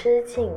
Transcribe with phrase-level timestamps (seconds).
[0.00, 0.48] 之境。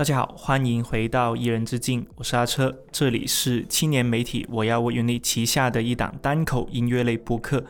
[0.00, 7.62] 大家好，欢迎回到一人之境，我是阿车，这里是青年媒体我要我有你旗下的一档单口音乐类播客，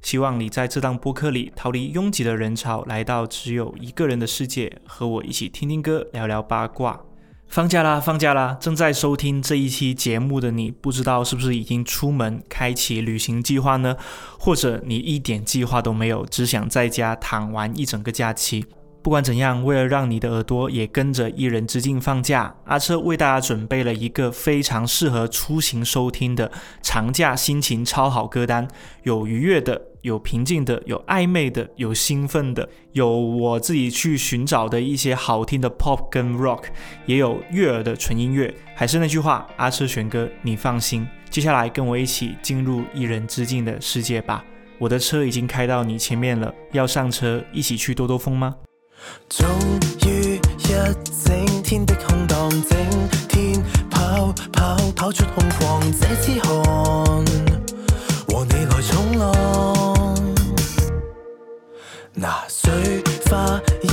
[0.00, 6.98] 希望你在这档播客里逃离拥挤的人潮，来到只有一个人的世界，和我一起听听歌，聊聊八卦。
[7.48, 8.56] 放假啦，放假啦！
[8.58, 13.94] 正在收听这一期节目的你，不知道是不是已经出门开启旅行计划呢？
[14.38, 18.64] 或者你一点计划都没有，只想在家躺完一整个假期？
[19.04, 28.66] 不管怎样，为了让你的耳朵也跟着一人之境放假，阿车为大家准备了一个非常适合出行收听的长假心情超好歌单，
[29.02, 36.62] 有愉悦的，有平静的，有暧昧的，有兴奋的，有我自己去寻找的一些好听的 pop 跟 rock，
[37.04, 38.54] 也有悦耳的纯音乐。
[38.74, 41.06] 还是那句话，阿车选歌，你放心。
[41.28, 44.42] 接下来跟我一起进入一人之境的世界吧。
[44.78, 48.54] 我的车已经开到你前面了，要上车一起去兜兜风吗？
[49.28, 49.46] 终
[50.06, 50.68] 於一
[51.24, 52.78] 整天的空檔，整
[53.28, 56.52] 天跑跑跑出空旷，这支汗
[58.28, 59.24] 和你來衝浪。
[62.14, 63.86] 拿水花一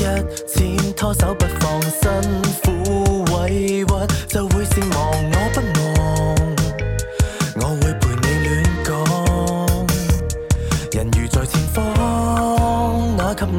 [0.48, 2.00] 濺，拖手不放，辛
[2.64, 3.92] 苦委屈
[4.28, 5.00] 就會善忘，
[5.32, 5.62] 我不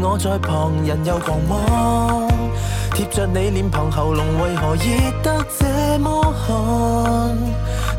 [0.04, 2.28] 我在旁人又狂妄，
[2.92, 7.38] 貼着你臉龐喉嚨為何熱得這麼寒？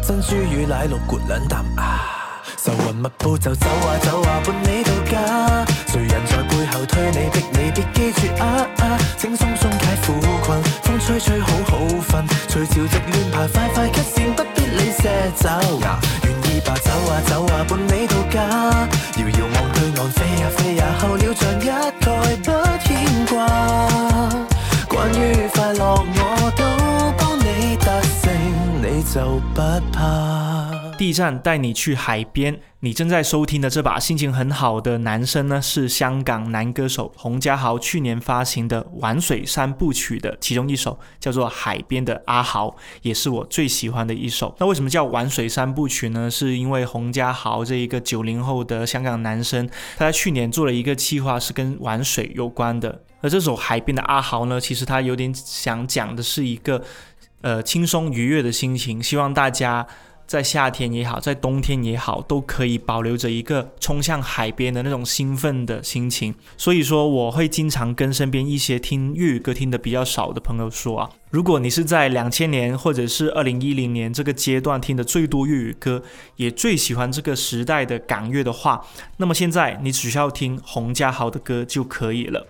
[0.05, 10.13] 珍珠與奶酪豁兩啖啊，愁雲密布就走啊走啊伴你到家，誰人在背後推你逼你，別記住啊啊，請鬆鬆解苦
[10.45, 15.49] 困，風吹吹好好瞓，隨潮汐亂爬快快 cut 線，不必理些走。
[16.63, 18.39] 走啊走啊伴你到家，
[19.17, 21.65] 遥遥望对岸飞呀飞呀，候鸟像一
[21.99, 22.49] 概不
[22.83, 23.33] 牵挂。
[24.87, 25.83] 关于快乐
[26.15, 26.63] 我都
[27.17, 27.85] 帮你达
[28.21, 28.23] 成，
[28.81, 30.72] 你就不怕。
[30.97, 32.59] 第一站带你去海边。
[32.79, 42.69] 你正在收听的这把心情很好的男生呢，是香港男歌手洪家豪去年发行的《玩水三部曲》的其中一首，叫做《海边的阿豪》，
[43.01, 44.53] 也是我最喜欢的一首。
[44.59, 46.29] 那为什么叫《玩水三部曲》呢？
[46.29, 49.67] 是因为洪家豪这一个九零后的香港男生，
[49.97, 53.01] 他在去年做了一个计划，是跟玩水有关的。
[53.21, 56.83] 而这首《海边的阿豪》呢，其实他有点想讲的是一个
[57.41, 59.87] 呃轻松愉悦的心情，希望大家。
[60.33, 66.33] 在夏天也好，在冬天也好，都可以保留着一个冲向海边的那种兴奋的心情。
[66.57, 76.01] 所以说，我会经常跟身边一些听粤语歌听的比较少的朋友说啊，如果你是在两千年或者是二零一零年这个阶段听的最多粤语歌，
[76.37, 78.83] 也最喜欢这个时代的港乐的话，
[79.17, 82.47] 那么现在你只需要听洪家豪的歌就可以了。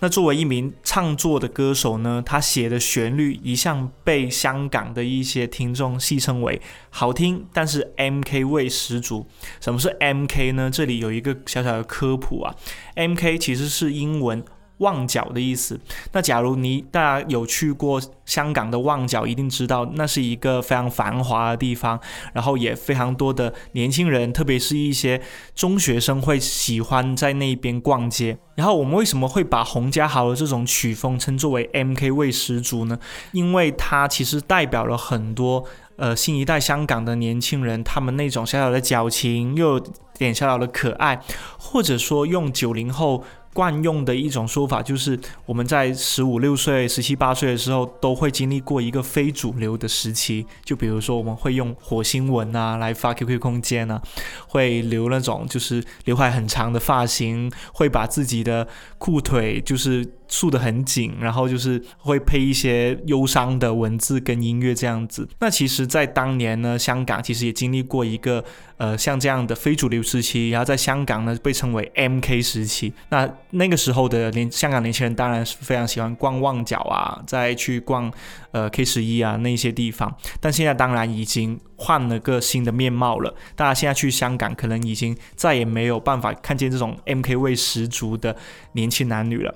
[0.00, 6.60] 那作为一名唱作的歌手呢，他写的旋律一向被香港的一些听众戏称为
[6.90, 9.26] 好听，但是 M K 味十足。
[9.60, 10.70] 什么是 M K 呢？
[10.70, 12.54] 这里有一个小小的科普啊
[12.96, 14.44] ，M K 其实是英文。
[14.78, 15.78] 旺角的意思。
[16.12, 21.98] 那假如你大家有去过香港的旺角，一定知道那是一个非常繁华的地方，
[22.32, 25.20] 然后也非常多的年轻人，特别是一些
[25.54, 28.36] 中学生会喜欢在那边逛街。
[28.56, 32.98] 然后我们为什么会把洪家豪的这种曲风称作为 MK 味十足呢？
[33.32, 35.64] 因为它其实代表了很多
[35.96, 39.80] 呃新一代香港的年轻人，他们那种小小的矫情，又有
[40.16, 41.20] 点小小的可爱，
[41.58, 43.24] 或者说用九零后。
[43.54, 50.44] 惯用的一种说法就是，我们在十五六岁、十七八岁的时候，都会经历过一个非主流的时期。
[50.62, 54.02] 就比如说，我们会用火星文啊来发 QQ 空间啊，
[54.48, 58.68] 会留那种就是刘海很长的发型，会把自己的
[58.98, 60.04] 裤腿就是。
[60.28, 65.28] 束得很紧，然后就是会配一些忧伤的文字跟音乐这样子。
[65.40, 68.44] 那其实，在当年呢，香港其实也经历过一个
[68.76, 72.92] 呃像这样的非主流时期，然后在香港呢被称为 MK 时期。
[73.10, 78.12] 那那个时候的年香港年轻人当然是非常喜欢逛旺角啊，再去逛
[78.52, 80.14] 呃 K 十一啊那些地方。
[80.40, 83.34] 但现在当然已经换了个新的面貌了。
[83.54, 88.36] 大家现在去香港，可能已经再也没有办法看见这种 MK 味十足的
[88.72, 89.54] 年轻男女了。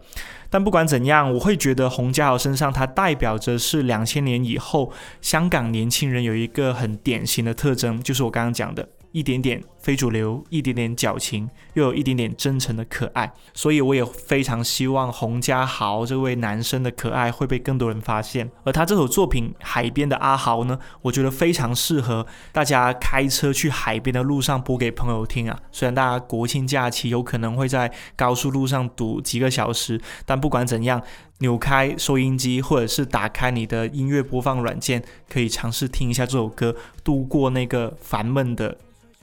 [0.51, 9.63] 但不管怎样，我会觉得洪家豪身上，他代表着是两千年以后香港年轻人有一个很典型的特征，就是我刚刚讲的一点点。
[9.89, 13.33] 非主流，一点点矫情，又有一点点真诚的可爱。
[13.55, 18.51] 所以我也非常希望洪家豪这位男生的可爱会被更多人发现。
[18.65, 25.59] 而他这首作品《海边的阿豪》呢，我觉得非常适合大家开车去海边的路上播给朋友听啊。
[25.73, 31.03] 虽然大家国庆假期有可能会在高速路上堵几个小时，但不管怎样。
[31.41, 35.01] 扭开收音机，或者是打开你的音乐播放软件，
[35.31, 36.75] 可以尝试听一下这首歌，
[37.05, 38.77] 度过那个烦闷的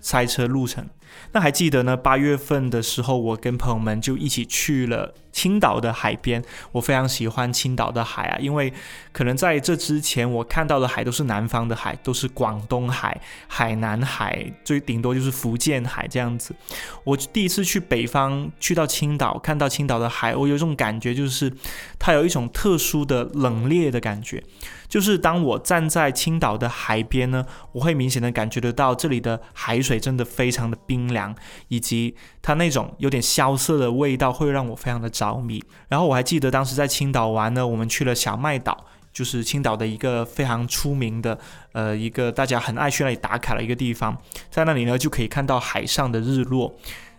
[0.06, 0.88] 塞车路程。
[1.32, 1.96] 那还记得呢？
[1.96, 6.44] 八月份的时候，我跟朋友们就一起去了青岛的海边。
[6.72, 8.72] 我非常喜欢青岛的海啊，因为
[9.12, 16.56] 可能在这之前我看到的海都是南方的海，都是广东海、海南海，最顶多就是福建海这样子。
[17.04, 21.52] 我第一次去北方，去到青岛，看到青岛的海，我有一种感觉，就是
[22.00, 24.44] 它有一种特殊的冷冽的感觉。
[24.88, 31.36] 就是当我站在青岛的海边呢，我会明显的感觉得到这里的海水真的非常的冰凉，
[31.68, 35.64] 以及它那种有点萧瑟的味道会让我非常的着迷。
[35.88, 41.38] 然后我还记得当时在青岛玩呢，我们去了小麦岛，就是青岛的一个非常出名的，
[41.72, 44.18] 呃，一个大家很爱去那里打卡的一个地方，
[44.50, 46.74] 在那里呢就可以看到海上的日落。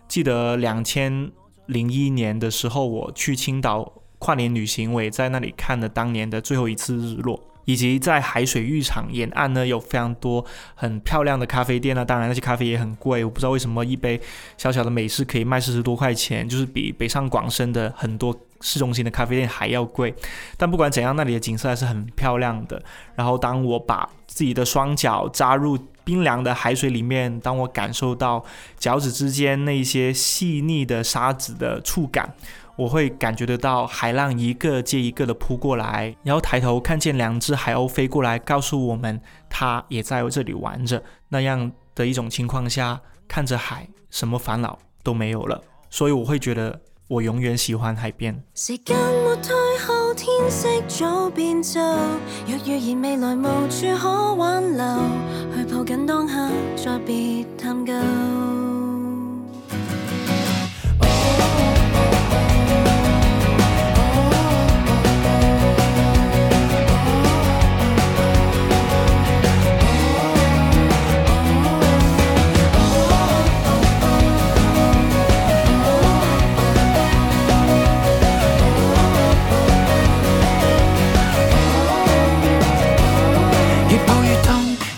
[0.09, 1.31] 记得两千
[1.67, 7.41] 零一年的时候，我去青岛跨年旅行，我也在那里看了当年的最后一次日落。
[7.67, 10.43] 以及在海水浴场沿岸呢，有非常多
[10.75, 12.03] 很漂亮的咖啡店啊。
[12.03, 13.23] 当然，那些咖啡也很贵。
[13.23, 14.19] 我不知道为什么一杯
[14.57, 20.15] 小小的美式可以卖四十多块钱，就是比北上广深的很多市中心的咖啡店还要贵。
[20.57, 22.83] 但不管怎样，那里的景色还是很漂亮的。
[23.15, 28.45] 然后，当我把自己的双脚扎入冰凉的海水里面，当我感受到
[28.79, 32.33] 脚趾之间那些细腻的沙子的触感。
[32.77, 41.03] 我会感觉得到海浪一个接一个的扑过来，然后抬头看见两只海鸥飞过来，告诉我们它也在这里玩着。
[41.31, 45.61] 那样的一种情况下，看着海，什么烦恼都没有了。
[45.89, 46.79] 所以我会觉得
[47.09, 48.43] 我永远喜欢海边。
[48.55, 51.81] 时间没退后，天色早变奏。
[52.47, 54.85] 若预言未来无处可挽留，
[55.55, 57.95] 去抱紧当下，再别探究。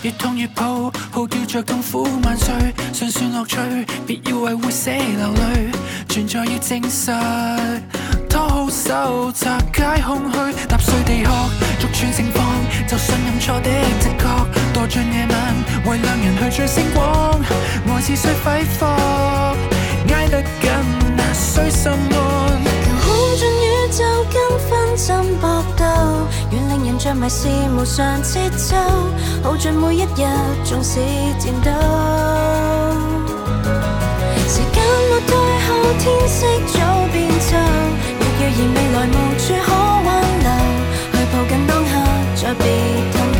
[0.09, 2.51] 越痛越抱，抱叫着痛苦万岁，
[2.91, 3.57] 尚算乐趣，
[4.07, 5.69] 别以为会死流泪，
[6.07, 7.11] 存在要证实。
[8.27, 11.31] 拖好手，拆解空虚，踏碎地壳，
[11.79, 12.43] 逐寸盛放，
[12.87, 13.69] 就信任错的
[13.99, 17.39] 直觉，堕进夜晚，为两人去追星光，
[17.85, 18.87] 爱是需挥霍，
[20.11, 20.71] 挨得紧
[21.15, 22.58] 那需心安。
[23.89, 25.83] 看尽宇宙跟分针搏斗，
[26.51, 28.75] 愿令人着迷是无常节奏，
[29.43, 30.05] 耗尽每一日，
[30.63, 30.99] 纵使
[31.39, 31.71] 战斗。
[34.47, 36.77] 时间没退后，天色早
[37.11, 37.57] 变奏，
[38.19, 40.07] 若预言未来无处可挽
[40.39, 40.47] 留，
[41.11, 41.91] 去抱紧当下，
[42.35, 42.63] 再别
[43.11, 43.39] 探究。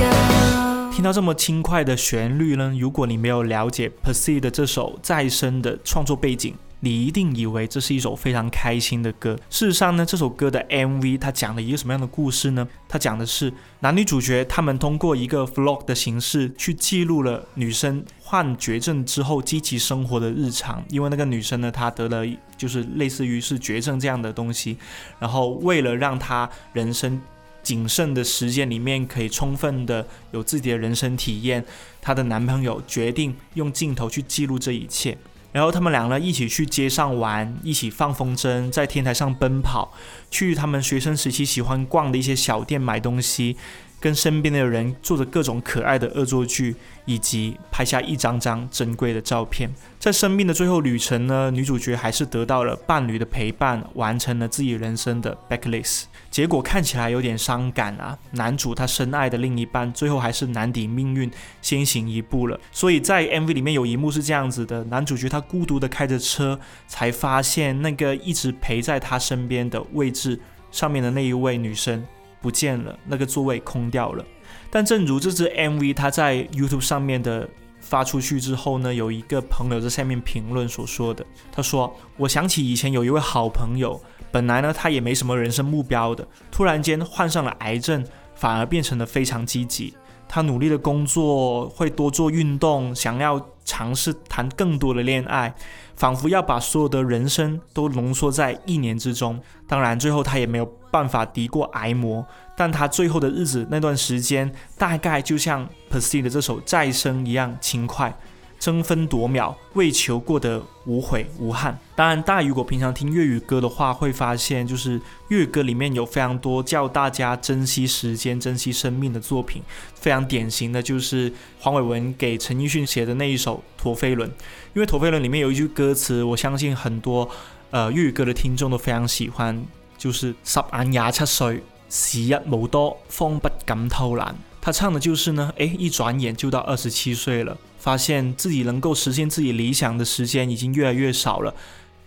[0.92, 6.56] 听到这么轻快的旋律呢，如果你没有了解 Percy 的这首《再生》的创作背景。
[6.81, 9.36] 你一定以为这是一首非常开心的歌。
[9.50, 12.67] 事实上呢，这首歌的 MV 它讲了一个什么样的故事呢？
[12.88, 20.83] 它讲的是男女主角他们通过一个 vlog 的形式去记录了女生患绝症之后积极生活的日常。
[20.89, 22.25] 因为那个女生呢，她得了
[22.57, 24.77] 就是类似于是绝症这样的东西，
[25.19, 27.21] 然后为了让她人生
[27.62, 31.65] 仅剩的时间里面可以充分的有自己的人生体验，
[32.01, 35.17] 她的男朋友决定用镜头去记录这一切。
[35.51, 39.91] 然后他们两个一起去街上玩，一起放风筝，在天台上奔跑，
[40.29, 43.58] 去他们学生时期喜欢逛的一些小店买东西，
[44.00, 46.75] 跟身边的人做着各种可爱的恶作剧，
[47.06, 49.70] 以及拍下一张张珍贵的照片。
[50.00, 56.03] 在生命的最后旅程呢，女主角还是得到了伴侣的陪伴，完成了自己人生的 backlist。
[56.32, 58.18] 结果看起来有点伤感啊！
[58.32, 61.29] 男主他深爱的另一半，最后还是难抵命运，
[61.62, 62.60] 先行一步了。
[62.72, 70.39] 所以在 MV 里面有一幕是这样子的：男主角他孤独的开着车，才发现那个一直陪在他身边的位置
[70.72, 72.06] 上面的那一位女生
[72.41, 74.24] 不见了，那个座位空掉了。
[74.69, 77.48] 但正如这支 MV 他在 YouTube 上面的
[77.79, 84.00] 发出去之后呢，有一个朋友在下面评论所说的，他说：“我想起以前有一位好朋友。”
[84.31, 88.05] 本来呢，他也没什么人生目标的，突然间患上了癌症，
[88.36, 89.96] 反而变成了非常积极。
[90.27, 95.51] 他努力的工作，会多做运动，想要尝试谈更多的恋爱，
[95.96, 99.41] 仿佛要把所有的人生都浓缩在一年之中。
[99.67, 108.17] 当然，最后他也没有办法敌过癌魔，但他最后的日子那段时间，大概就像 Percy 的这首《再生》一样轻快。
[108.60, 111.79] 争分夺秒，为求过得无悔无憾。
[111.96, 119.63] 当然，大家如果平常听粤语歌的话，会发现就是粤语歌里面有非常多教大家珍惜时间、珍惜生命的作品。
[119.96, 121.31] 非常典型的就是
[121.62, 124.29] 黄伟文给陈奕迅写的那一首《陀飞轮》，
[124.74, 127.29] 因为《陀飞轮》里面有一句歌词，我相信很多
[127.72, 129.65] 呃粤语歌的听众都非常喜欢，
[130.00, 134.36] 就是“十眼廿七岁，时日无多，方不敢偷懒”。
[134.60, 137.56] 他唱的就是呢，诶，一转眼就到二十七岁了。
[137.77, 141.56] 发现自己能够实现自己理想的时间已经越来越少了，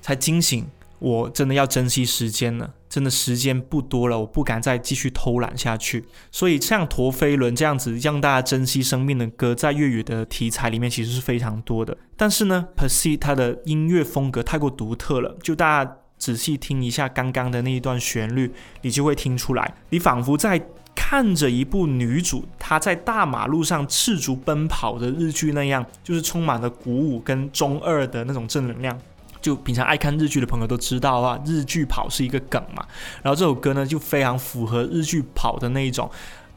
[0.03, 0.67] 才惊醒，
[0.99, 6.05] 我真的要珍惜时间了，真的时间不多了，我不敢再继续偷懒下去。
[6.31, 11.97] 所以像《陀飞轮》这样子让大家珍惜生命的歌，在粤语的题材里面其实是非常多的。
[12.19, 18.52] 但是呢，Percy 他的音乐风格太过独特了，就大家仔细听一下刚刚的那一段旋律，
[18.83, 20.62] 你就会听出来，你仿佛在。
[20.95, 28.97] 看着一部女主她在大马路上赤足奔跑的日剧那样，就是充满了鼓舞跟中二的那种正能量。
[29.41, 32.87] 就平常爱看日剧的朋友都知道啊，日剧跑是一个梗嘛。
[33.23, 36.11] 然后这首歌呢，就非常符合日剧跑的那一种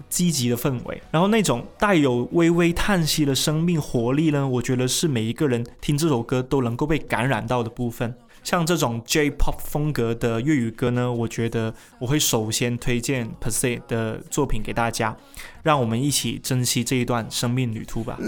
[0.10, 8.16] 积极的氛围，然后那种带有微微叹息的生命活力呢，我觉得是每一个人听这首歌都能够被感染到的部分。
[8.46, 15.18] 像这种 J-pop 风格的粤语歌呢，我觉得我会首先推荐 Percy 的作品给大家，
[15.64, 18.20] 让我们一起珍惜这一段生命旅途吧。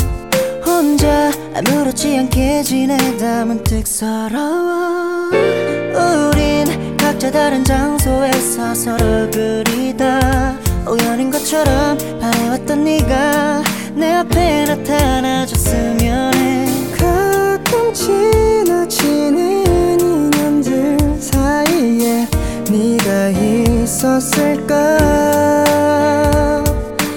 [0.64, 5.30] 혼자 아무렇지 않게 지내다 문득 서러워
[6.30, 13.62] 우린 각자 다른 장소에서 서로 그리다 우연인 것처럼 바래왔던 네가
[14.00, 16.66] 내 앞에 나타나줬으면 해.
[16.96, 22.26] 가끔 지나치는 인연들 사이에
[22.70, 24.96] 네가 있었을까?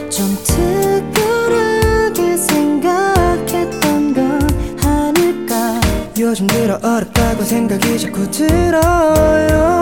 [0.10, 4.50] 좀 특별하게 생각했던 건
[4.84, 5.80] 아닐까?
[6.20, 9.80] 요즘 들어 어렵다고 생각이 자꾸 들어요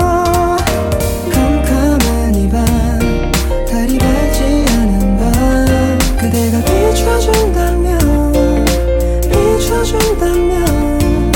[7.01, 7.97] 그대가 비춰준다면
[9.23, 11.33] 비춰준다면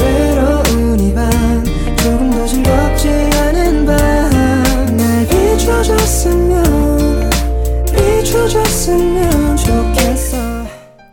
[0.00, 1.64] 외로운 이 밤
[1.96, 7.30] 조금도 즐겁지 않은 밤날 비춰줬으면
[7.86, 10.64] 비춰줬으면 좋겠어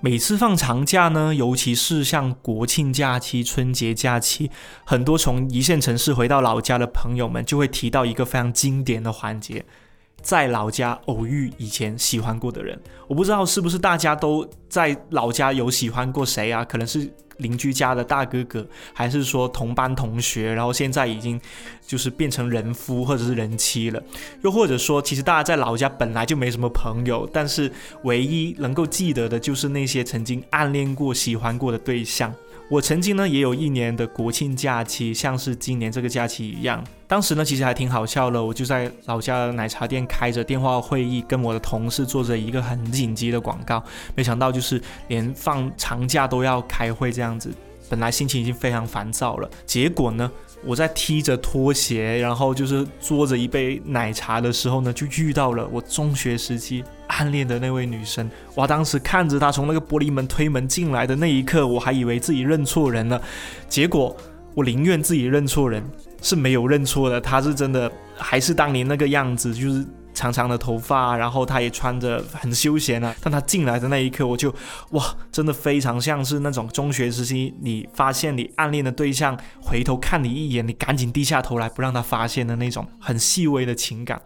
[0.03, 4.49] 每次放长假呢，尤其是像国庆假期、春节假期，
[4.83, 9.63] 很多从一线城市回到老家的朋友们就会提到一个非常经典的环节。
[10.22, 16.64] 在老家偶遇以前喜欢过的人，我不知道是不是大家都在老家有喜欢过谁啊？
[16.64, 21.40] 可能是邻居家的大哥哥，还是说同班同学，然后现在已经
[21.86, 24.02] 就是变成人夫或者是人妻了？
[24.42, 27.70] 又或者说，其实大家在老家本来就没什么朋友，但是
[28.04, 32.34] 唯一能够记得的就是那些曾经暗恋过、喜欢过的对象。
[32.68, 36.82] 我曾经呢也有一年的国庆假期，像是今年这个假期一样。
[37.06, 43.80] 当时呢其实还挺好笑的，我就在老家的奶茶店开着电话会议，跟我的同事做着一个很紧急的广告。
[44.16, 47.54] 没想到就是连放长假都要开会这样子，
[47.88, 50.28] 本来心情已经非常烦躁了，结果呢？
[50.66, 58.28] 我在踢着拖鞋，然后就是嘬着一杯奶茶的时候呢，就遇到了我中学时期暗恋的那位女生。
[58.56, 58.66] 哇！
[58.66, 63.22] 当时看着她从那个玻璃门推门进来的那一刻，我还以为自己认错人了。
[63.68, 64.14] 结果
[64.54, 65.82] 我宁愿自己认错人，
[66.20, 67.20] 是没有认错的。
[67.20, 69.86] 她是真的，还是当年那个样子，就是。
[70.16, 73.14] 长长的头发，然后他也穿着很休闲啊。
[73.20, 74.52] 但他进来的那一刻，我就
[74.92, 84.18] 哇，真的非常像是那种中学时期，你发现你暗恋的对象回头看你一眼，你赶紧低下头来不让他发现的那种很细微的情感。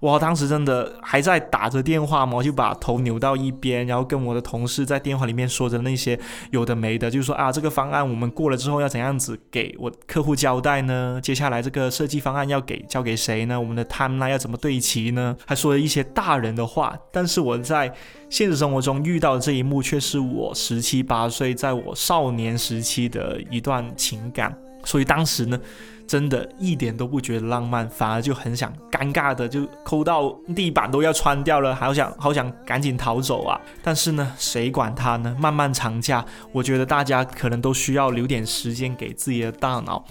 [0.00, 6.18] 哇，当时真的还在打着电话嘛，我就把头扭到一边，然后跟我的同事在电话里面说着那些
[6.50, 11.18] 有的没的，就是说啊，这个方案我们过了之后要怎样子给我客户交代呢？
[11.22, 13.58] 接下来这个设计方案要给交给谁呢？
[13.58, 15.36] 我们的 time 那要怎么对齐呢？
[15.46, 17.92] 还说了一些大人的话，但是我在
[18.28, 24.56] 现实生活中遇到的这一幕，却是我十七八岁，在我少年时期的一段情感。
[24.84, 25.58] 所以当时呢，
[26.08, 33.60] 真的一点都不觉得浪漫，反而就很想尴尬的就抠到地板都要穿掉了，好想好想赶紧逃走啊！
[33.82, 35.36] 但是呢，谁管他呢？
[35.38, 40.02] 漫漫长假，我觉得大家可能都需要留点时间给自己的大脑。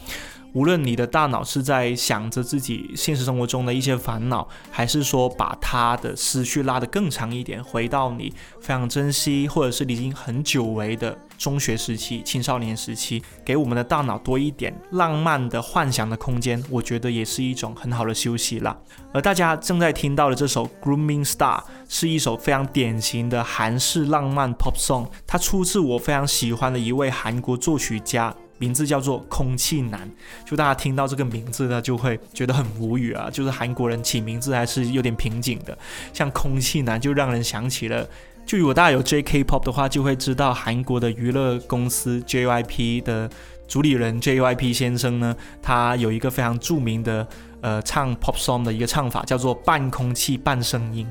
[0.54, 18.76] 无论你的大脑是在想着自己现实生活中的一些烦恼，还是说把他的思绪拉得更长一点，回到你非常珍惜或者是已经很久违的中学时期、青少年时期，给我们的大脑多一点浪漫的幻想的空间，我觉得也是一种很好的休息啦。
[19.14, 28.36] 而大家正在听到的这首《Grooming Star》是一首非常典型的韩式浪漫 pop song，它出自我非常喜欢的一位韩国作曲家。
[28.60, 30.10] 名字叫做空气男，
[30.44, 33.30] 就大家听到这个名字呢，就会觉得很无语啊。
[33.32, 35.78] 就是韩国人起名字还是有点瓶颈的，
[36.12, 38.10] 像空气男就让人想起了，
[38.48, 43.30] 就如果大家有 J.K.Pop 的话，就会知道韩国的娱乐公司 J.Y.P 的
[43.68, 47.28] 主理人 J.Y.P 先生呢，他有一个非常著名的
[47.60, 51.06] 呃唱 Pop Song 的一个唱法，叫做半空气半声音。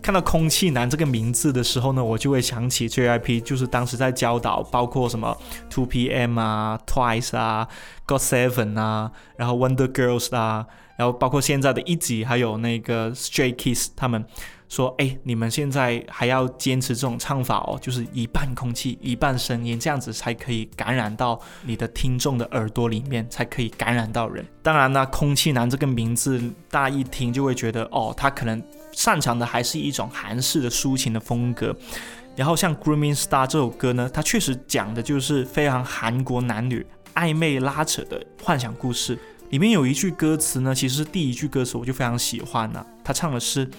[0.00, 5.36] 看到“空气男”这个名字的时候呢，我就会想起 J.Y.P，就是当时在教导，包括什么
[5.68, 7.68] Two P.M 啊、Twice 啊、
[8.06, 10.64] Got Seven 啊，然后 Wonder Girls 啊，
[10.96, 14.24] 然后包括现在的一级，还有那个 Stray Kids，他们
[14.68, 24.44] 说：“哎，你们现在还要坚持这种唱法哦，就是一半空气一半声音，这样子才可以感染到你的听众的耳朵里面，才可以感染到人。
[24.62, 31.76] 当然呢，空气男这个名字，大家一听就会觉得，哦，他可能。”擅长的还是一种韩式的抒情的风格，
[32.34, 36.84] 然后像《Grooming Star》这首歌呢，它确实讲的就是非常韩国男女
[37.14, 39.16] 暧昧拉扯的幻想故事。
[39.50, 42.84] 里面有一句歌词呢，其实第一句歌词，我就非常喜欢了。
[43.04, 43.70] 他唱的是：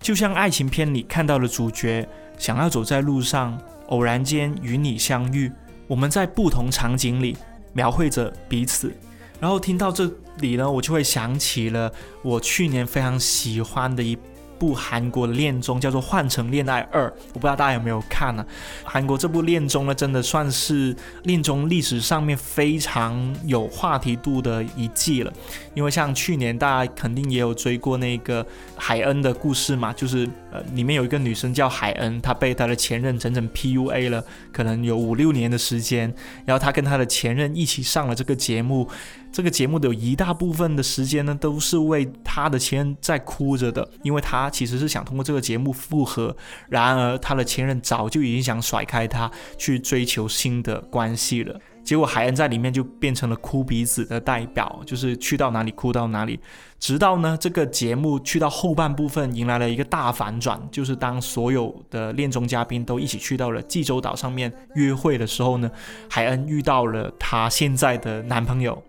[0.00, 5.52] 就像爱情片里看到的主角，想要走在路上，偶然间与你相遇，
[5.86, 7.36] 我们在不同场景里
[7.74, 8.92] 描绘着彼此。
[9.38, 14.16] 然后听到这里呢，我就会想起了我去年非常喜欢的一。
[14.60, 18.44] 部韩国的恋综叫做《换成恋爱二》，我不知道大家有没有看呢？
[18.84, 25.32] 韩国这部恋综呢，真的算是恋综历史上面非常有话题度的一季了。
[25.72, 28.46] 因为像去年大家肯定也有追过那个
[28.76, 36.12] 海恩的故事嘛，就是呃里面有一个女生叫海恩，她被她的前任整整 PUA 了，可能有五六年的时间，
[36.44, 38.88] 然后她跟她的前任一起上了这个节目。
[39.32, 46.36] 这个节目的有一大部分的时间呢，都是为他的前任在哭着的，因为他其实是想通过这个节目复合，
[46.68, 51.60] 然而他的前任早就已经想甩开他，去追求新的关系了。
[51.82, 56.38] 结果海恩在里面就变成了哭鼻子的代表，就是去到哪里哭到哪里。
[56.78, 65.70] 直到呢这个节目去到后半部分，迎来了一个大反转，就是当所有的恋综嘉宾都一起去到了济州岛上面约会的时候呢，
[66.08, 68.82] 海恩遇到了她现在的男朋友。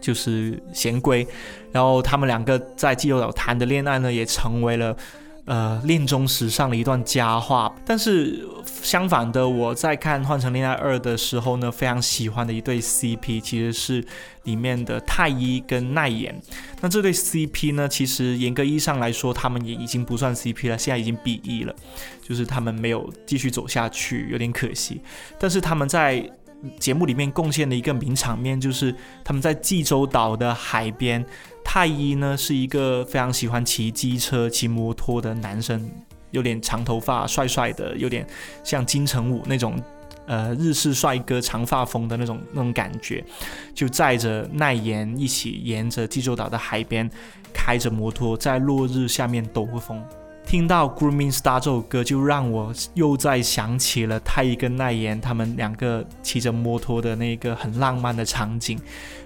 [0.00, 1.26] 就是贤圭，
[1.72, 4.96] 然后他们两个在济州岛谈的恋爱呢，也成为了
[5.44, 7.74] 呃恋综史上的一段佳话。
[7.84, 14.04] 但是相反的，我在看《换成恋爱二》的时候呢，非常喜欢的一对 CP，其实是
[14.44, 16.40] 里面的太一跟奈妍。
[16.80, 21.74] 那这对 CP 呢，其实严格意义上来说，他们也已经不算 CP 了，现在已经 BE 了，
[22.22, 25.00] 就是他们没有继续走下去，有点可惜。
[25.38, 26.30] 但是他们在
[26.78, 31.24] 节目里面贡献的一个名场面，就是他们在济州岛的海边。
[31.72, 35.88] 太一呢是一个非常喜欢骑机车、骑摩托的男生，
[36.32, 38.26] 有点长头发、帅帅的，有点
[38.64, 39.80] 像金城武那种，
[40.26, 43.24] 呃，日式帅哥长发风的那种那种感觉，
[43.72, 47.08] 就载着奈言一起沿着济州岛的海边
[47.54, 50.04] 开着摩托，在落日下面兜个风。
[50.46, 58.76] 听到《Grooming Star》这首歌，就让我又在想起了太一跟奈妍他们两个骑着摩托的那个很浪漫的场景。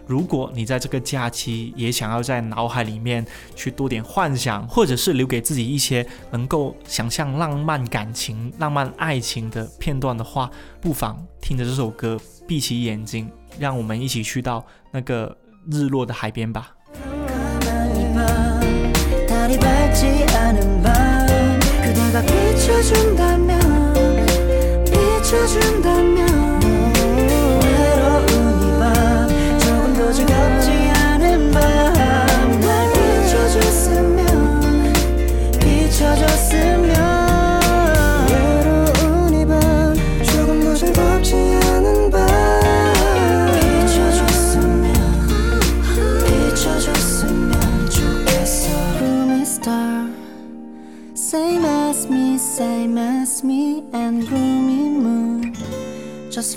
[0.07, 3.25] 如果你在这个假期也想要在脑海里面
[3.57, 15.35] 去多点幻想，或者是留给自己一些能够想象浪漫感情、浪漫爱情的片段的话，不妨听着这首歌，闭起眼睛，让我们一起去到那个
[15.71, 16.75] 日落的海边吧。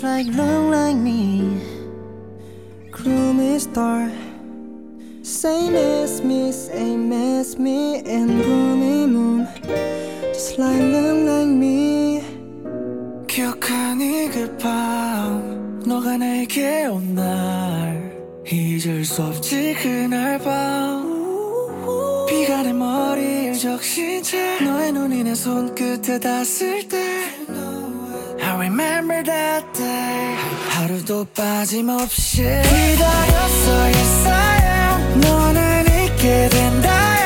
[0.08, 1.60] Like long like me,
[2.90, 4.10] gloomy star.
[5.22, 9.46] Same as me, same as me, and gloomy moon.
[10.32, 12.22] Just like long like me.
[13.26, 18.16] 기억하니 그밤 너가 내게 온날
[18.50, 21.06] 잊을 수 없지 그날 밤
[22.26, 27.17] 비가 내 머리를 적신 채 너의 눈이 내 손끝에 닿았을 때
[28.68, 30.36] remember that day
[30.68, 37.17] 하루도 빠짐없이 기다렸어 yes I am 너는 있게 된다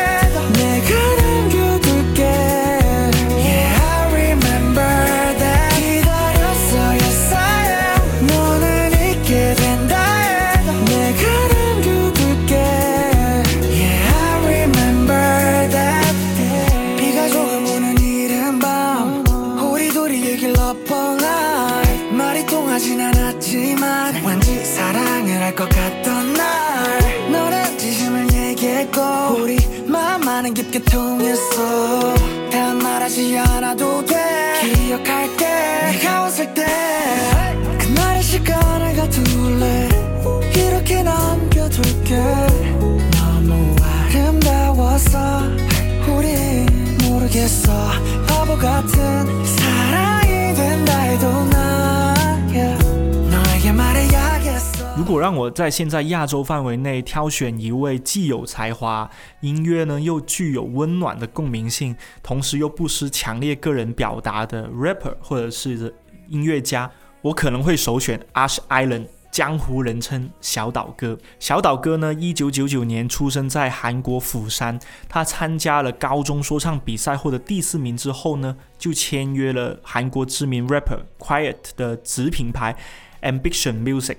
[54.97, 65.93] 如果让我在现在亚洲范围内挑选一位既有才华、音乐呢又具有温暖的共鸣性，同时又不失强烈个人表达的 rapper 或者是
[66.29, 66.89] 音乐家，
[67.21, 69.07] 我可能会首选 Ash Island。
[69.33, 71.19] 江湖人称小岛哥。
[71.41, 74.79] 小岛哥呢，一九九九年出生在韩国釜山。
[75.09, 82.77] 他参加了高中说唱比赛，获得第四名之后呢，就签约了韩国知名 rapper Quiet 的子品牌。
[83.23, 84.17] Ambition Music，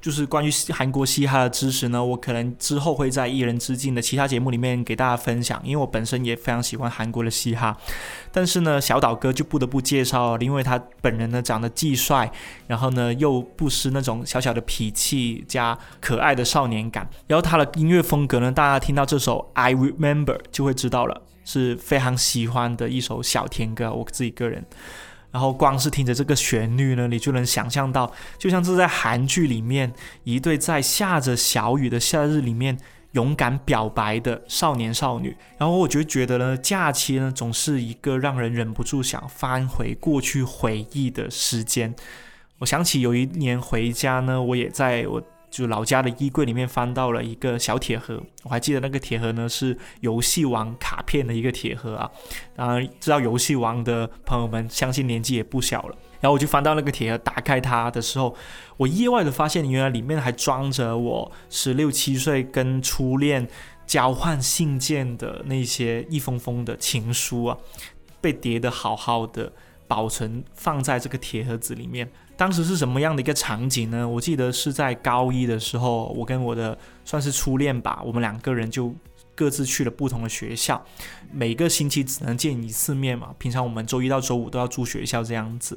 [0.00, 7.76] 就是关于韩国嘻哈的知识呢，我可能之后会在一人之境的其他节目里面给大家分享，因为我本身也非常喜欢韩国的嘻哈。
[8.32, 12.30] 但是呢，小岛哥就不得不介绍了，因为他本人呢长得既帅，
[12.66, 17.08] 然后呢又不失那种小小的痞气加可爱的少年感。
[17.26, 24.64] 然后他的音乐风格呢，大家听到这首 I Remember 就会知道了，是非常喜欢的一首小甜歌，我自己个人。
[25.30, 29.92] 然后光是听着这个旋律呢，你就能想象到，就像是在韩剧里面
[30.24, 32.76] 一对在下着小雨的夏日里面
[33.12, 35.36] 勇敢表白的少年少女。
[35.58, 41.94] 然后我就觉得呢，假期呢总是一个让人忍不住想翻回过去回忆的时间。
[42.58, 45.22] 我想起有一年回家呢，我也在我。
[45.50, 52.10] 就老家的衣柜里面翻到了一个小铁盒，我还记得那个铁盒呢是游戏王卡片的一个铁盒啊。
[52.54, 55.96] 当然，知道游戏王的朋友们，相信年纪也不小了。
[56.20, 58.34] 然后我就翻到那个铁盒，打开它的时候，
[58.76, 63.48] 我意外的发现，原来里面还装着我十六七岁跟初恋
[63.86, 67.56] 交换信件的那些一封封的情书啊，
[68.20, 69.52] 被叠得好好的，
[69.90, 72.08] 保存放在这个铁盒子里面。
[72.36, 74.08] 当时是什么样的一个场景呢？
[74.08, 78.94] 我记得是在高一的时候，我跟我的算是初恋吧，我们两个人就
[79.34, 80.80] 各自去了不同的学校，
[81.32, 83.34] 每个星期只能见一次面嘛。
[83.36, 85.76] 平常我们周一到周五都要住学校这样子，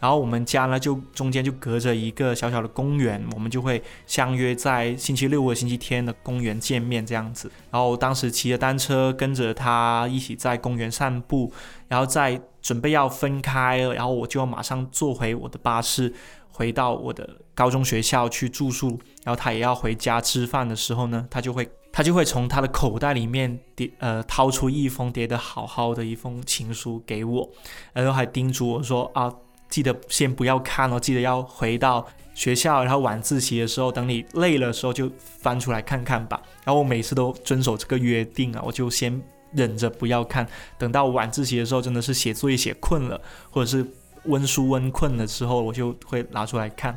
[0.00, 7.50] 然后我们家呢就中间就隔着一个小小的公园，我们就会相约在星期六或星期天的公园见面这样子。
[7.70, 11.52] 然后当时骑着单车跟着他一起在公园散步，
[11.88, 12.40] 然后在。
[12.62, 16.12] 准备要分开，然后我就要马上坐回我的巴士，
[16.52, 18.88] 回到我的高中学校去住宿。
[19.24, 27.48] 然后他也要回家吃饭的时候呢，他就会他就会从他的口袋里面叠呃掏出一封叠得好好的一封情书给我，
[27.94, 29.32] 然后还叮嘱我说啊，
[29.70, 36.42] 记得先不要看哦，记得要回到学校，然后晚自习的时候，等你累了的时候就翻出来看看吧。
[36.64, 39.22] 然后我每次都遵守这个约定啊，我就先。
[39.52, 40.46] 忍着不要看，
[40.78, 43.84] 等到晚自习的时候，真的是写作业写困了，或者是
[44.26, 46.96] 温书温困了之后，我就会拿出来看。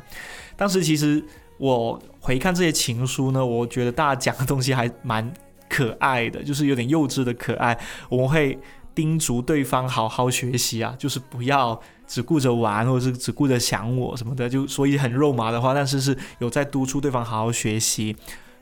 [0.56, 1.20] 当时其实
[1.58, 5.34] 我回看这些情书呢，我觉得大家讲的东西还蛮
[5.68, 7.76] 可爱的，就是有点幼稚的可爱。
[8.08, 8.56] 我们会
[8.94, 18.16] 叮嘱对方好好学习啊，就是不要只顾着玩，或者是只顾着想我什么的，就说一些很肉麻的话，但是是有在督促对方好好学习。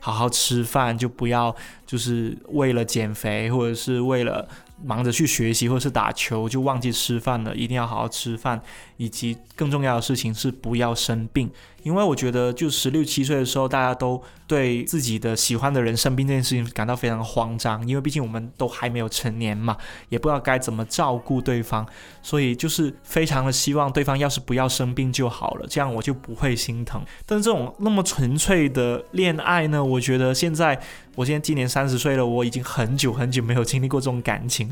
[0.05, 4.45] 好好吃饭，就不要就是为了减肥，或者是为了
[4.81, 7.55] 忙着去学习或是打球，就忘记吃饭了。
[7.55, 8.61] 一定要好好吃饭，
[8.97, 11.51] 以及更重要的事情是不要生病。
[11.83, 19.75] 因为我觉得，就十六七岁的时候，大家都对自己的喜欢的人生病这件事情感到非常慌张，因为毕竟我们都还没有成年嘛，
[20.07, 21.85] 也不知道该怎么照顾对方，
[22.21, 27.03] 所以就是非常的希望对方要是不要生病就好了，这样我就不会心疼。
[27.25, 30.79] 但是这种那么纯粹的恋爱呢，我觉得现在，
[31.15, 34.62] 我现在今年三十岁了，我已经很久很久没有经历过这种感情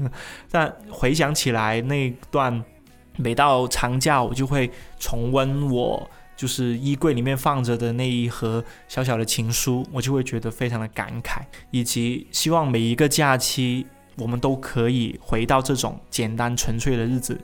[0.49, 2.63] 但回想起来那段，
[3.17, 6.09] 每到长假我就会重温我。
[6.33, 17.39] 就是衣柜里面放着的那一盒小小的情书，我就会觉得非常的感慨，以及希望每一个假期我们都可以回到这种简单纯粹的日子。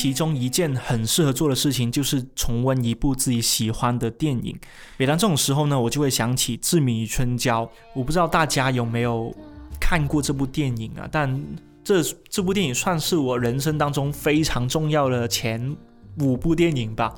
[0.00, 4.58] 其中一件很适合做的事情就是重温一部自己喜欢的电影。
[4.96, 7.66] 每当这种时候呢，我就会想起《志明与春娇》。
[7.94, 9.30] 我不知道大家有没有
[9.78, 11.06] 看过这部电影啊？
[11.12, 11.38] 但
[11.84, 15.76] 这这部电影算是我人生当中非常重要的前
[16.18, 17.14] 五部电影吧。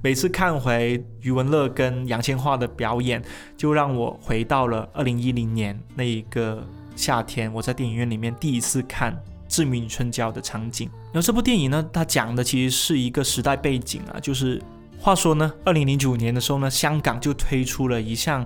[0.00, 3.22] 每次看回余文乐跟杨千嬅的表演，
[3.54, 9.12] 就让我回到了二零一零年那一个夏天，我在电影院里面第一次看。
[9.54, 14.60] 《志明与春娇》的场景，然后这部电影呢，它讲的其实是一个时代背景啊，就是
[14.98, 18.44] 话说呢，二零零九年的时候呢，香港就推出了一项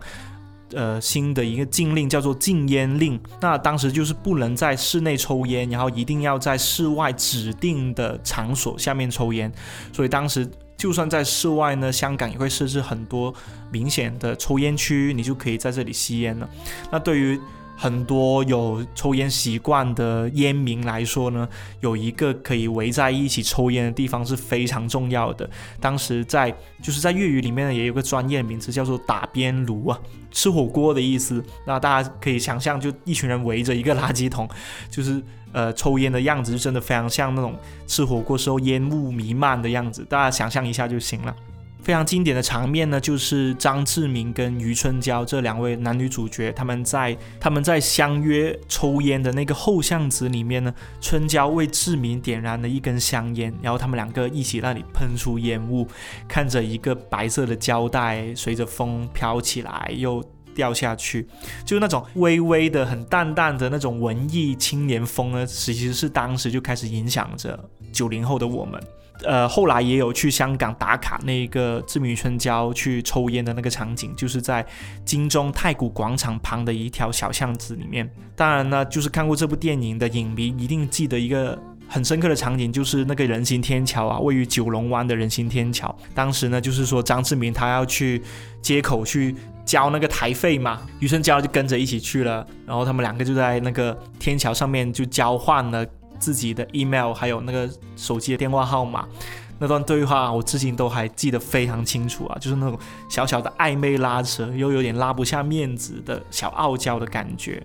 [0.74, 3.18] 呃新的一个禁令，叫做禁烟令。
[3.40, 9.50] 那当时就是不能在室内抽烟，然后一定要在室外指定的场所下面抽烟。
[9.94, 13.34] 所以当时就算在室外呢，香港也会设置很多
[13.72, 16.46] 明显的抽烟区，你就可以在这里吸烟了。
[16.92, 17.40] 那对于
[17.80, 25.48] 很多有抽烟习惯的烟民来说呢，有一个可以围在一起抽烟的地方是非常重要的。
[25.80, 29.98] 当时在就是在粤语里面呢，也有个专业名词叫做打边炉啊，
[30.32, 31.42] 吃火锅的意思。
[31.64, 34.48] 那大家可以想象，就一群人围着一个垃圾桶，
[34.90, 40.04] 就是呃抽烟的样子，就真的非常像那种吃火锅时候烟雾弥漫的样子。
[40.10, 41.32] 大家想象一下就行了。
[41.82, 55.88] 非常经典的场面呢，就是张志明跟余春娇这两位男女主角，他们在他们在相约抽烟的那个后巷子里面呢，春娇为志明点燃了一根香烟，然后他们两个一起那里喷出烟雾，
[56.28, 60.22] 看着一个白色的胶带随着风飘起来又
[60.54, 61.26] 掉下去，
[61.64, 67.58] 就是那种微微的、很淡淡的那种文艺青年风呢，其实是当时就开始影响着
[67.92, 68.78] 九零后的我们。
[69.24, 74.64] 呃，后来也有去香港打卡那个志明与春娇去抽烟的那个场景，就是在
[75.04, 78.08] 金钟太古广场旁的一条小巷子里面。
[78.36, 85.94] 当然呢，就是看过这部电影的影迷一定记得一个很深刻的场景，就是那个人行天桥啊，位于九龙湾的人行天桥。
[86.14, 88.22] 当时呢，就是说张志明他要去
[88.62, 95.84] 街口去交那个台费嘛，余春娇就跟着一起去了，然后他们两个就在那个天桥上面就交换了。
[96.18, 99.06] 自己的 email 还有那个手机的电话号码，
[99.58, 102.78] 那段对话我至今都还记得非常清楚啊，就是那种
[103.08, 107.64] 小小的暧昧拉扯，又有点拉不下面子的小傲娇的感觉，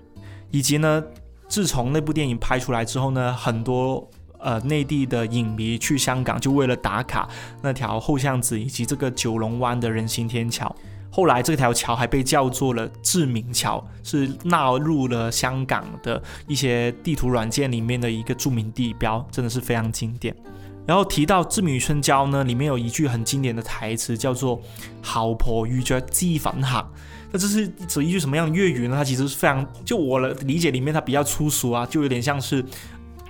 [0.52, 1.04] 以及呢，
[1.48, 7.28] 自从那部电影拍出来之后呢，很多呃内地的影迷去香港就为了打卡
[7.62, 10.74] 那条后巷子以及这个九龙湾的人行天桥。
[11.16, 20.36] 后来这条桥还被叫做了志明桥，是纳入了香港的一些地图软件里面的一个著名地标，真的是非常经典。
[20.88, 24.60] 然后提到志明与春娇呢，里面有一句很经典的台词，叫做
[25.04, 26.84] “好婆遇着鸡粉客”。
[27.32, 28.96] 那这是指一句什么样的粤语呢？
[28.96, 32.66] 它其实是非常，就我的理解里面，它比较粗俗啊，就有点像是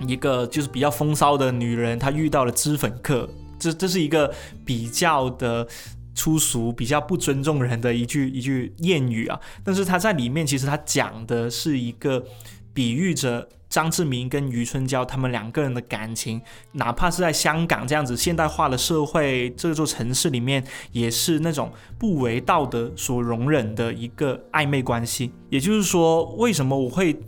[0.06, 3.28] 一个就是比较风骚的女人，她遇到了脂粉客。
[3.58, 4.32] 这这是一个
[4.64, 5.68] 比较的。
[6.14, 12.24] 粗俗、比较不尊重人的一句一句谚语啊，但是他在里面其实他讲的是一个
[12.72, 16.40] 比喻着张志明跟余春娇他们两个人的感情，
[16.72, 25.32] 哪怕是在香港这样子现代化的社会这座城市里面，也是那种不为道德所容忍的一个暧昧关系。
[25.50, 27.20] 也就是说，为什么我会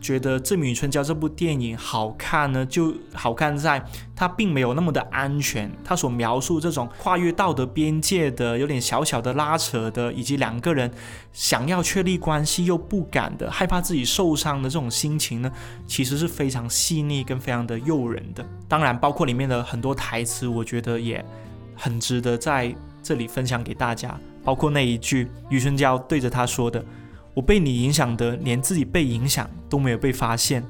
[0.00, 3.84] 觉得《志明与春娇》这部电影好看呢，就好看在
[4.14, 5.70] 它并没有那么的安全。
[5.84, 10.90] 它所描述这种跨越道德边界的、有点小小的拉扯的，以及两个人
[11.32, 15.50] 想要确立关系又不敢的、害怕自己受伤的这种心情呢，
[15.86, 18.46] 其实是非常细腻跟非常的诱人的。
[18.68, 21.24] 当然，包括里面的很多台词，我觉得也
[21.74, 24.18] 很值得在这里分享给大家。
[24.44, 26.84] 包括那一句余春娇对着他说的。
[27.38, 30.60] 我被你影响的，连自己被影响都没有被发现。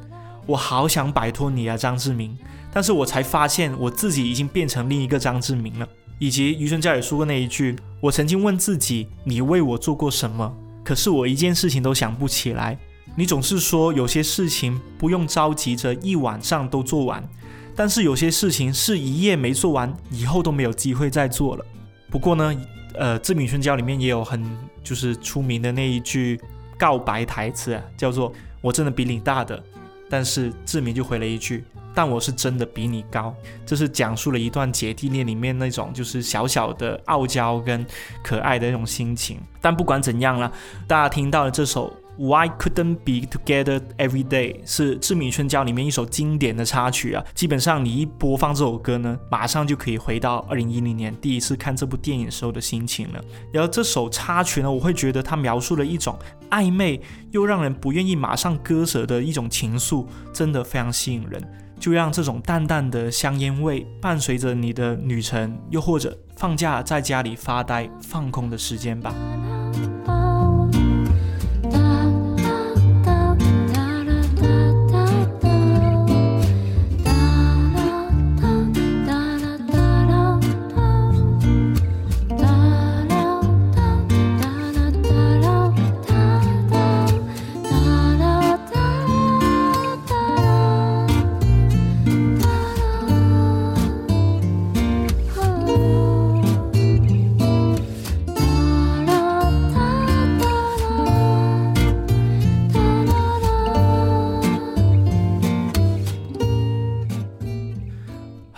[0.44, 2.36] 我好想摆脱你啊，张志明！
[2.70, 5.88] 但是我才发现，我自己已经变成另一个张志明了。
[6.18, 10.54] 以及余春娇也说过那一句：我曾经问自己，你为我做过什么？
[10.84, 12.78] 可是我一件事情都想不起来。
[13.16, 17.26] 你总是说有些事情不用着急着一晚上都做完，
[17.74, 21.64] 但是有些事情是一夜没做完，以后都没有机会再做了。
[22.10, 22.54] 不过呢，
[22.92, 24.44] 呃，《志明春娇》里面也有很
[24.84, 26.38] 就是出名的那一句。
[26.78, 29.62] 告白台词啊，叫做“我真的比你大的”，
[30.08, 31.64] 但是志明就回了一句
[31.94, 33.34] ：“但我是真的比你高。”
[33.66, 37.84] 这是讲述了一段姐弟恋里面那种就是小小的傲娇跟
[38.22, 39.38] 可爱的那种心情。
[39.60, 40.50] 但不管怎样了，
[40.86, 41.92] 大家听到了这首。
[42.18, 53.22] Why couldn't be together every day 是《志明春娇》里面一首经典的插曲啊，基本上你一播放这首歌呢，马上就可以回到二零一零年第一次看这部电影时候的心情了。
[53.52, 56.18] 然后这首插曲呢，我会觉得它描述了一种
[56.50, 57.00] 暧昧
[57.30, 61.40] 又让人不愿意马上割舍的一种情愫，真的非常吸引人。
[61.78, 69.14] 就让这种淡淡的香烟味伴随着你的旅程，又或者放假在家里发呆放空的时间吧。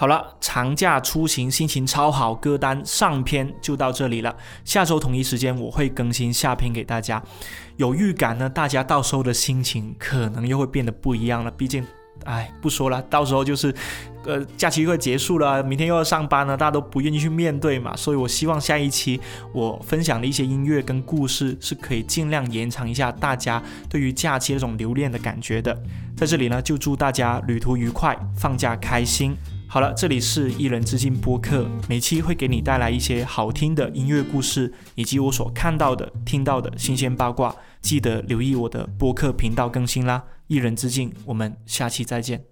[0.00, 4.34] 好了，长假出行心情超好，歌单上篇就到这里了。
[4.64, 7.22] 下周同一时间我会更新下篇给大家。
[7.76, 11.50] 有预感呢，大家到时候的心情可能又会变得不一样了。
[11.50, 11.86] 毕竟，
[12.24, 13.74] 哎，不说了，到时候就是，
[14.24, 17.94] 呃，假期快结束了，明天又要上班了，大家都不愿意去面对嘛。
[17.94, 19.20] 所以我希望下一期
[19.52, 25.78] 我分享的一些音乐跟故事是可以尽量延长一下大家对于假期那种留恋的感觉的。
[26.16, 29.36] 在这里呢，就祝大家旅途愉快，放假开心。
[29.72, 37.54] 好了，这里是一人之境播客，每期会给你带来一些好听的音乐故事，以及我所看到的、听到的新鲜八卦。
[37.80, 40.24] 记得留意我的播客频道更新啦！
[40.48, 42.50] 一人之境，我们下期再见。